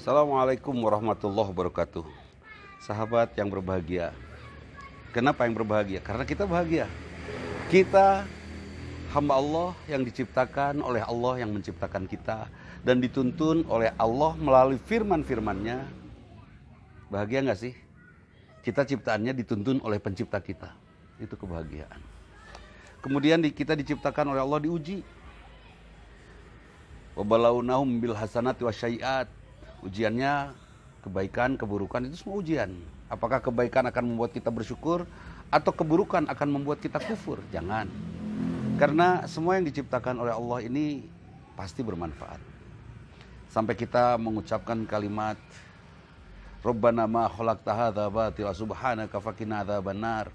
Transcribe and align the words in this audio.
Assalamualaikum 0.00 0.72
warahmatullahi 0.72 1.52
wabarakatuh. 1.52 2.00
Sahabat 2.80 3.36
yang 3.36 3.52
berbahagia. 3.52 4.16
Kenapa 5.12 5.44
yang 5.44 5.52
berbahagia? 5.52 6.00
Karena 6.00 6.24
kita 6.24 6.48
bahagia. 6.48 6.88
Kita 7.68 8.24
hamba 9.12 9.36
Allah 9.36 9.76
yang 9.92 10.00
diciptakan 10.00 10.80
oleh 10.80 11.04
Allah 11.04 11.44
yang 11.44 11.52
menciptakan 11.52 12.08
kita 12.08 12.48
dan 12.80 13.04
dituntun 13.04 13.68
oleh 13.68 13.92
Allah 14.00 14.32
melalui 14.40 14.80
firman-firmannya. 14.80 15.84
Bahagia 17.12 17.44
nggak 17.44 17.60
sih? 17.60 17.76
Kita 18.64 18.88
ciptaannya 18.88 19.36
dituntun 19.36 19.84
oleh 19.84 20.00
pencipta 20.00 20.40
kita. 20.40 20.72
Itu 21.20 21.36
kebahagiaan. 21.36 22.00
Kemudian 23.04 23.44
kita 23.52 23.76
diciptakan 23.76 24.32
oleh 24.32 24.40
Allah 24.40 24.62
diuji. 24.64 25.04
Wabalaunahum 27.12 28.00
bil 28.00 28.16
hasanati 28.16 28.64
wasyai'at. 28.64 29.41
Ujiannya 29.82 30.54
kebaikan, 31.02 31.58
keburukan 31.58 32.06
itu 32.06 32.22
semua 32.22 32.38
ujian. 32.38 32.70
Apakah 33.10 33.42
kebaikan 33.42 33.84
akan 33.90 34.14
membuat 34.14 34.32
kita 34.32 34.48
bersyukur 34.48 35.04
atau 35.52 35.72
keburukan 35.74 36.24
akan 36.30 36.48
membuat 36.48 36.80
kita 36.80 37.02
kufur? 37.02 37.42
Jangan. 37.50 37.90
Karena 38.78 39.26
semua 39.28 39.58
yang 39.58 39.68
diciptakan 39.68 40.22
oleh 40.22 40.32
Allah 40.32 40.58
ini 40.64 41.04
pasti 41.58 41.84
bermanfaat. 41.84 42.40
Sampai 43.52 43.76
kita 43.76 44.16
mengucapkan 44.16 44.88
kalimat 44.88 45.36
Rabbana 46.62 47.10
ma 47.10 47.26
khalaqta 47.26 47.74
hadza 47.74 48.06
batila 48.06 48.54
subhanaka 48.54 49.18
faqina 49.18 49.66
adzabannar. 49.66 50.30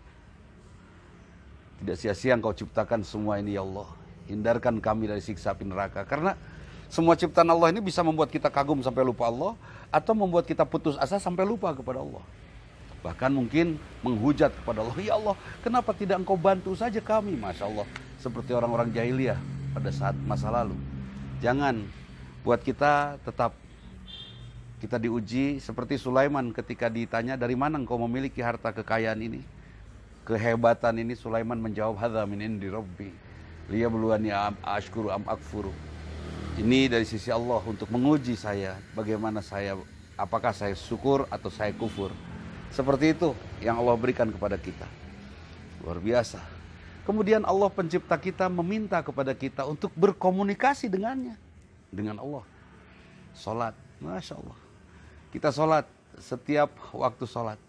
Tidak 1.82 1.96
sia-sia 1.96 2.36
engkau 2.36 2.52
ciptakan 2.52 3.02
semua 3.02 3.40
ini 3.40 3.56
ya 3.56 3.64
Allah. 3.64 3.88
Hindarkan 4.28 4.84
kami 4.84 5.08
dari 5.08 5.24
siksa 5.24 5.56
api 5.56 5.64
neraka. 5.64 6.04
Karena 6.04 6.36
semua 6.88 7.20
ciptaan 7.20 7.48
Allah 7.48 7.72
ini 7.72 7.84
bisa 7.84 8.00
membuat 8.00 8.32
kita 8.32 8.48
kagum 8.48 8.80
sampai 8.80 9.04
lupa 9.04 9.28
Allah 9.28 9.54
atau 9.92 10.14
membuat 10.16 10.48
kita 10.48 10.64
putus 10.64 10.96
asa 11.00 11.20
sampai 11.20 11.44
lupa 11.44 11.72
kepada 11.76 12.00
Allah. 12.00 12.24
Bahkan 13.04 13.32
mungkin 13.32 13.78
menghujat 14.02 14.52
kepada 14.52 14.84
Allah, 14.84 14.98
"Ya 15.00 15.14
Allah, 15.16 15.36
kenapa 15.62 15.92
tidak 15.94 16.20
Engkau 16.20 16.40
bantu 16.40 16.74
saja 16.74 17.00
kami?" 17.00 17.36
Masya 17.36 17.68
Allah, 17.68 17.88
seperti 18.20 18.52
orang-orang 18.56 18.92
jahiliyah 18.92 19.40
pada 19.76 19.90
saat 19.94 20.16
masa 20.26 20.50
lalu. 20.50 20.76
Jangan 21.44 21.86
buat 22.42 22.64
kita 22.64 23.22
tetap 23.22 23.54
kita 24.78 25.02
diuji 25.02 25.58
seperti 25.58 25.98
Sulaiman 25.98 26.54
ketika 26.54 26.86
ditanya 26.86 27.34
dari 27.34 27.58
mana 27.58 27.82
engkau 27.82 27.98
memiliki 27.98 28.46
harta 28.46 28.70
kekayaan 28.70 29.18
ini 29.18 29.42
kehebatan 30.22 31.02
ini 31.02 31.18
Sulaiman 31.18 31.58
menjawab 31.58 31.98
hadza 31.98 32.22
min 32.30 32.46
indi 32.46 32.70
rabbi 32.70 33.10
am 34.30 34.54
ashkuru 34.62 35.10
am 35.10 35.26
akfuru 35.26 35.74
ini 36.58 36.90
dari 36.90 37.06
sisi 37.06 37.30
Allah 37.30 37.62
untuk 37.62 37.86
menguji 37.94 38.34
saya 38.34 38.82
bagaimana 38.98 39.46
saya 39.46 39.78
apakah 40.18 40.50
saya 40.50 40.74
syukur 40.74 41.30
atau 41.30 41.54
saya 41.54 41.70
kufur. 41.70 42.10
Seperti 42.74 43.14
itu 43.14 43.38
yang 43.62 43.78
Allah 43.78 43.94
berikan 43.94 44.26
kepada 44.34 44.58
kita. 44.58 44.90
Luar 45.86 46.02
biasa. 46.02 46.42
Kemudian 47.06 47.46
Allah 47.46 47.70
pencipta 47.70 48.18
kita 48.18 48.50
meminta 48.50 49.00
kepada 49.06 49.32
kita 49.38 49.64
untuk 49.70 49.94
berkomunikasi 49.94 50.90
dengannya. 50.90 51.38
Dengan 51.94 52.20
Allah. 52.20 52.44
Salat, 53.38 53.78
Masya 54.02 54.36
Allah. 54.42 54.58
Kita 55.30 55.54
sholat 55.54 55.86
setiap 56.18 56.74
waktu 56.92 57.24
sholat. 57.30 57.62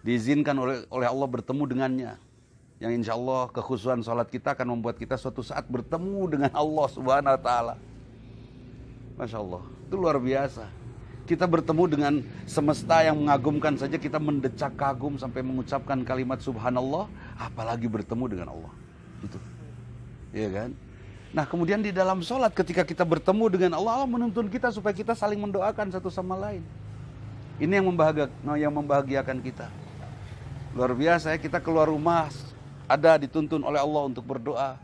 Diizinkan 0.00 0.56
oleh, 0.56 0.88
oleh 0.88 1.06
Allah 1.06 1.28
bertemu 1.28 1.62
dengannya. 1.68 2.12
Yang 2.80 2.92
insya 3.04 3.12
Allah 3.14 3.52
kekhusuan 3.52 4.00
sholat 4.00 4.32
kita 4.32 4.56
akan 4.56 4.80
membuat 4.80 4.96
kita 4.96 5.20
suatu 5.20 5.44
saat 5.44 5.68
bertemu 5.68 6.20
dengan 6.26 6.50
Allah 6.56 6.86
subhanahu 6.88 7.36
wa 7.36 7.42
ta'ala. 7.42 7.74
Masya 9.18 9.42
Allah, 9.42 9.66
itu 9.82 9.94
luar 9.98 10.16
biasa. 10.22 10.70
Kita 11.26 11.44
bertemu 11.44 11.84
dengan 11.90 12.14
semesta 12.46 13.02
yang 13.02 13.18
mengagumkan 13.18 13.74
saja 13.76 13.98
kita 13.98 14.16
mendecak 14.16 14.72
kagum 14.78 15.18
sampai 15.18 15.42
mengucapkan 15.42 16.00
kalimat 16.06 16.40
subhanallah, 16.40 17.10
apalagi 17.36 17.90
bertemu 17.90 18.24
dengan 18.30 18.48
Allah. 18.54 18.72
Itu. 19.20 19.36
Iya 20.32 20.48
kan? 20.54 20.70
Nah 21.34 21.44
kemudian 21.44 21.84
di 21.84 21.92
dalam 21.92 22.24
sholat 22.24 22.56
ketika 22.56 22.80
kita 22.86 23.04
bertemu 23.04 23.44
dengan 23.52 23.76
Allah, 23.76 24.00
Allah 24.00 24.08
menuntun 24.08 24.48
kita 24.48 24.72
supaya 24.72 24.96
kita 24.96 25.12
saling 25.12 25.36
mendoakan 25.42 25.92
satu 25.92 26.08
sama 26.08 26.32
lain. 26.38 26.64
Ini 27.58 27.82
yang 27.82 27.90
membahagiakan, 27.92 28.56
yang 28.56 28.72
membahagiakan 28.72 29.44
kita. 29.44 29.68
Luar 30.72 30.94
biasa 30.94 31.34
ya 31.34 31.38
kita 31.42 31.60
keluar 31.60 31.90
rumah 31.90 32.30
ada 32.86 33.18
dituntun 33.20 33.60
oleh 33.66 33.82
Allah 33.82 34.02
untuk 34.08 34.24
berdoa. 34.24 34.78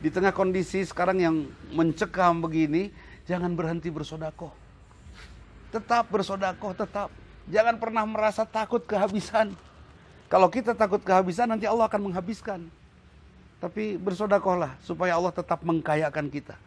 Di 0.03 0.11
tengah 0.11 0.35
kondisi 0.35 0.83
sekarang 0.83 1.23
yang 1.23 1.35
mencekam 1.71 2.43
begini, 2.43 2.91
jangan 3.23 3.55
berhenti 3.55 3.87
bersodakoh. 3.87 4.51
Tetap 5.71 6.11
bersodakoh, 6.11 6.75
tetap. 6.75 7.07
Jangan 7.47 7.79
pernah 7.79 8.03
merasa 8.03 8.43
takut 8.43 8.83
kehabisan. 8.83 9.55
Kalau 10.27 10.51
kita 10.51 10.75
takut 10.75 10.99
kehabisan, 10.99 11.47
nanti 11.47 11.63
Allah 11.63 11.87
akan 11.87 12.11
menghabiskan. 12.11 12.67
Tapi 13.63 13.95
bersodakohlah 13.95 14.75
supaya 14.83 15.15
Allah 15.15 15.31
tetap 15.31 15.63
mengkayakan 15.63 16.27
kita. 16.27 16.59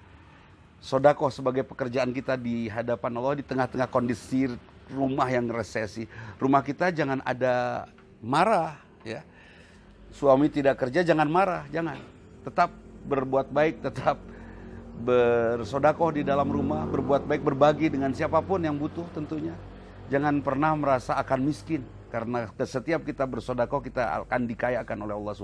Sodakoh 0.81 1.33
sebagai 1.33 1.65
pekerjaan 1.65 2.13
kita 2.13 2.39
di 2.39 2.69
hadapan 2.69 3.13
Allah 3.17 3.41
di 3.41 3.45
tengah-tengah 3.47 3.89
kondisi 3.89 4.51
rumah 4.93 5.29
yang 5.33 5.49
resesi. 5.49 6.05
Rumah 6.37 6.61
kita 6.61 6.93
jangan 6.93 7.25
ada 7.25 7.89
marah 8.21 8.77
ya. 9.05 9.25
Suami 10.15 10.47
tidak 10.53 10.79
kerja 10.79 11.03
jangan 11.03 11.27
marah, 11.27 11.67
jangan. 11.75 11.99
Tetap 12.45 12.71
berbuat 13.09 13.51
baik, 13.51 13.83
tetap 13.83 14.21
bersodakoh 14.95 16.15
di 16.15 16.23
dalam 16.23 16.47
rumah, 16.47 16.87
berbuat 16.87 17.27
baik, 17.27 17.43
berbagi 17.43 17.91
dengan 17.91 18.15
siapa 18.15 18.39
pun 18.45 18.63
yang 18.63 18.79
butuh 18.79 19.05
tentunya. 19.11 19.57
Jangan 20.13 20.45
pernah 20.45 20.77
merasa 20.77 21.17
akan 21.19 21.41
miskin 21.43 21.83
karena 22.13 22.47
setiap 22.63 23.03
kita 23.03 23.27
bersodakoh 23.27 23.83
kita 23.83 24.23
akan 24.23 24.47
dikayakan 24.47 24.99
oleh 25.03 25.15
Allah 25.19 25.35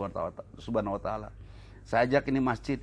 Subhanahu 0.54 0.94
wa 0.94 1.02
taala. 1.02 1.28
Saya 1.82 2.06
ajak 2.06 2.30
ini 2.30 2.38
masjid. 2.38 2.78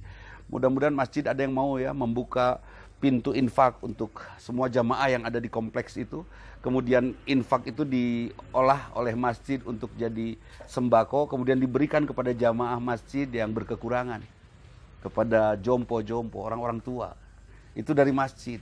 Mudah-mudahan 0.47 0.95
masjid 0.95 1.27
ada 1.27 1.43
yang 1.43 1.51
mau 1.51 1.75
ya 1.75 1.91
membuka 1.91 2.63
pintu 2.97 3.35
infak 3.37 3.77
untuk 3.85 4.25
semua 4.41 4.71
jamaah 4.71 5.07
yang 5.11 5.23
ada 5.27 5.37
di 5.37 5.51
kompleks 5.51 5.99
itu. 5.99 6.25
Kemudian 6.63 7.13
infak 7.29 7.69
itu 7.69 7.85
diolah 7.85 8.89
oleh 8.97 9.13
masjid 9.13 9.61
untuk 9.63 9.93
jadi 9.93 10.35
sembako, 10.65 11.29
kemudian 11.29 11.61
diberikan 11.61 12.03
kepada 12.03 12.33
jamaah 12.33 12.81
masjid 12.81 13.29
yang 13.29 13.53
berkekurangan. 13.53 14.25
Kepada 14.97 15.55
jompo-jompo, 15.61 16.41
orang-orang 16.41 16.81
tua. 16.81 17.13
Itu 17.77 17.93
dari 17.93 18.09
masjid. 18.09 18.57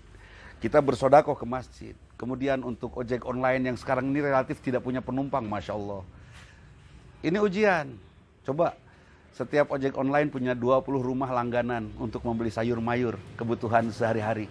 Kita 0.60 0.84
bersodakoh 0.84 1.34
ke 1.40 1.48
masjid. 1.48 1.96
Kemudian 2.20 2.62
untuk 2.62 2.92
ojek 3.00 3.24
online 3.24 3.72
yang 3.72 3.78
sekarang 3.80 4.12
ini 4.12 4.20
relatif 4.20 4.60
tidak 4.60 4.84
punya 4.84 5.00
penumpang, 5.00 5.48
Masya 5.48 5.74
Allah. 5.74 6.04
Ini 7.24 7.40
ujian. 7.40 7.96
Coba 8.46 8.78
setiap 9.36 9.76
ojek 9.76 10.00
online 10.00 10.32
punya 10.32 10.56
20 10.56 10.88
rumah 10.96 11.28
langganan 11.28 11.92
untuk 12.00 12.24
membeli 12.24 12.48
sayur 12.48 12.80
mayur 12.80 13.20
kebutuhan 13.36 13.92
sehari-hari. 13.92 14.48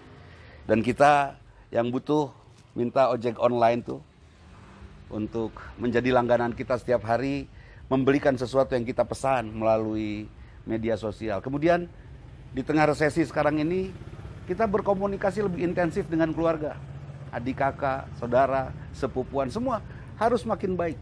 Dan 0.69 0.85
kita 0.85 1.41
yang 1.73 1.89
butuh 1.89 2.29
minta 2.77 3.09
ojek 3.09 3.41
online 3.41 3.81
tuh 3.81 4.05
untuk 5.09 5.57
menjadi 5.81 6.13
langganan 6.13 6.53
kita 6.53 6.77
setiap 6.77 7.01
hari 7.09 7.49
membelikan 7.89 8.37
sesuatu 8.37 8.77
yang 8.77 8.85
kita 8.85 9.09
pesan 9.09 9.57
melalui 9.57 10.29
media 10.69 11.01
sosial. 11.01 11.41
Kemudian 11.41 11.89
di 12.53 12.61
tengah 12.61 12.93
resesi 12.93 13.25
sekarang 13.25 13.65
ini 13.65 13.89
kita 14.45 14.69
berkomunikasi 14.69 15.49
lebih 15.49 15.65
intensif 15.65 16.05
dengan 16.13 16.29
keluarga. 16.37 16.77
Adik 17.33 17.57
kakak, 17.57 18.05
saudara, 18.21 18.69
sepupuan 18.93 19.49
semua 19.49 19.81
harus 20.21 20.45
makin 20.45 20.77
baik. 20.77 21.01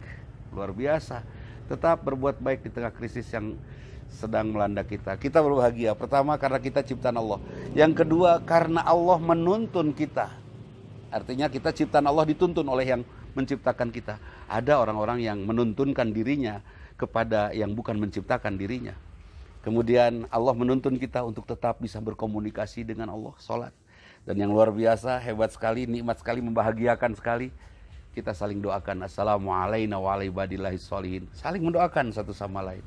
Luar 0.55 0.71
biasa 0.71 1.43
tetap 1.67 2.03
berbuat 2.03 2.39
baik 2.43 2.67
di 2.67 2.69
tengah 2.71 2.91
krisis 2.91 3.27
yang 3.31 3.55
sedang 4.13 4.53
melanda 4.53 4.85
kita. 4.85 5.17
Kita 5.17 5.41
berbahagia. 5.41 5.97
Pertama 5.97 6.37
karena 6.37 6.61
kita 6.61 6.85
ciptaan 6.85 7.17
Allah. 7.17 7.41
Yang 7.73 8.05
kedua 8.05 8.39
karena 8.45 8.85
Allah 8.85 9.17
menuntun 9.17 9.91
kita. 9.91 10.29
Artinya 11.09 11.49
kita 11.49 11.73
ciptaan 11.73 12.05
Allah 12.05 12.25
dituntun 12.29 12.65
oleh 12.65 12.85
yang 12.85 13.01
menciptakan 13.33 13.89
kita. 13.89 14.21
Ada 14.45 14.77
orang-orang 14.77 15.25
yang 15.25 15.41
menuntunkan 15.41 16.13
dirinya 16.13 16.61
kepada 16.97 17.51
yang 17.51 17.73
bukan 17.73 17.97
menciptakan 17.97 18.55
dirinya. 18.55 18.93
Kemudian 19.63 20.27
Allah 20.27 20.53
menuntun 20.53 20.99
kita 20.99 21.23
untuk 21.23 21.47
tetap 21.47 21.79
bisa 21.79 21.97
berkomunikasi 22.03 22.83
dengan 22.83 23.09
Allah, 23.15 23.33
sholat. 23.39 23.73
Dan 24.23 24.39
yang 24.39 24.51
luar 24.51 24.71
biasa, 24.71 25.19
hebat 25.19 25.51
sekali, 25.51 25.87
nikmat 25.87 26.19
sekali, 26.19 26.39
membahagiakan 26.43 27.15
sekali. 27.15 27.51
Kita 28.13 28.31
saling 28.31 28.61
doakan. 28.61 29.07
Assalamualaikum 29.07 29.99
warahmatullahi 29.99 30.77
wabarakatuh. 30.77 31.33
Saling 31.33 31.63
mendoakan 31.65 32.13
satu 32.13 32.31
sama 32.35 32.61
lain. 32.61 32.83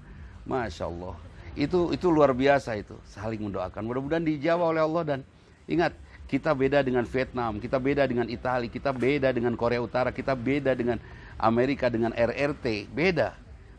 Masya 0.47 0.87
Allah. 0.87 1.15
Itu 1.59 1.91
itu 1.91 2.07
luar 2.09 2.31
biasa 2.33 2.79
itu. 2.79 2.95
Saling 3.11 3.43
mendoakan. 3.43 3.83
Mudah-mudahan 3.83 4.25
dijawab 4.25 4.73
oleh 4.73 4.83
Allah 4.87 5.03
dan 5.03 5.19
ingat 5.67 5.93
kita 6.27 6.55
beda 6.55 6.83
dengan 6.83 7.07
Vietnam, 7.07 7.59
kita 7.63 7.79
beda 7.79 8.03
dengan 8.07 8.27
Italia, 8.27 8.67
kita 8.67 8.91
beda 8.91 9.31
dengan 9.31 9.55
Korea 9.55 9.79
Utara, 9.79 10.11
kita 10.11 10.35
beda 10.35 10.75
dengan 10.75 10.99
Amerika 11.39 11.87
dengan 11.87 12.11
RRT, 12.15 12.91
beda. 12.91 13.35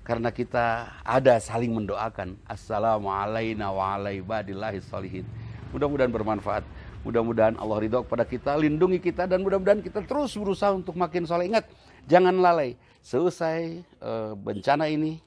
Karena 0.07 0.31
kita 0.31 0.87
ada 1.03 1.35
saling 1.43 1.75
mendoakan. 1.75 2.39
Assalamualaikum 2.47 3.59
warahmatullahi 3.59 4.79
wabarakatuh. 4.79 5.27
Mudah-mudahan 5.75 6.11
bermanfaat. 6.11 6.63
Mudah-mudahan 7.03 7.59
Allah 7.59 7.77
ridho 7.83 8.03
kepada 8.07 8.23
kita, 8.23 8.55
lindungi 8.55 8.99
kita 9.03 9.27
dan 9.27 9.43
mudah-mudahan 9.43 9.83
kita 9.83 10.03
terus 10.07 10.31
berusaha 10.35 10.71
untuk 10.71 10.95
makin 10.95 11.27
soleh. 11.27 11.51
Ingat, 11.51 11.67
jangan 12.07 12.35
lalai. 12.39 12.79
Selesai 13.03 13.83
uh, 13.99 14.35
bencana 14.35 14.87
ini, 14.87 15.19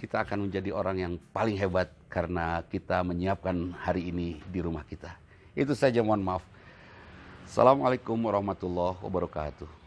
kita 0.00 0.24
akan 0.24 0.48
menjadi 0.48 0.72
orang 0.72 0.96
yang 0.96 1.12
paling 1.36 1.60
hebat 1.60 1.92
karena 2.08 2.64
kita 2.72 3.04
menyiapkan 3.04 3.76
hari 3.76 4.08
ini 4.08 4.40
di 4.48 4.64
rumah 4.64 4.80
kita. 4.88 5.12
Itu 5.52 5.76
saja 5.76 6.00
mohon 6.00 6.24
maaf. 6.24 6.44
Assalamualaikum 7.44 8.16
warahmatullahi 8.16 8.96
wabarakatuh. 9.04 9.79